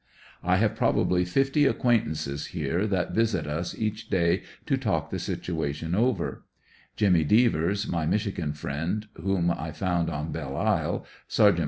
I 0.41 0.55
have 0.57 0.75
probably 0.75 1.23
fifty 1.25 1.67
acquaintances 1.67 2.47
here 2.57 2.87
that 2.87 3.11
visit 3.13 3.45
us 3.45 3.77
each 3.77 4.09
day 4.09 4.41
to 4.65 4.75
talk 4.75 5.11
the 5.11 5.19
situation 5.19 5.93
over, 5.93 6.43
elimmy 6.97 7.23
Devers, 7.23 7.87
my 7.87 8.07
Michigan 8.07 8.53
friend 8.53 9.07
whom 9.21 9.51
I 9.51 9.71
found 9.71 10.09
on 10.09 10.31
Belle 10.31 10.57
Isle, 10.57 11.05
Sergt. 11.29 11.59